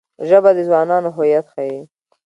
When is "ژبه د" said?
0.27-0.59